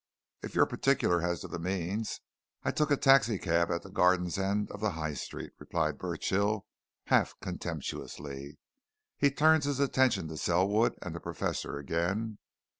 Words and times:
"If 0.41 0.55
you're 0.55 0.65
particular 0.65 1.21
as 1.21 1.41
to 1.41 1.47
the 1.47 1.59
means, 1.59 2.21
I 2.63 2.71
took 2.71 2.89
a 2.89 2.97
taxi 2.97 3.37
cab 3.37 3.69
at 3.69 3.83
the 3.83 3.91
Gardens 3.91 4.39
end 4.39 4.71
of 4.71 4.81
the 4.81 4.93
High 4.97 5.13
Street," 5.13 5.51
replied 5.59 5.99
Burchill, 5.99 6.65
half 7.05 7.35
contemptuously. 7.39 8.57
He 9.17 9.29
turned 9.29 9.65
his 9.65 9.79
attention 9.79 10.27
to 10.29 10.37
Selwood 10.37 10.95
and 11.03 11.13
the 11.13 11.19
Professor 11.19 11.77
again. 11.77 12.39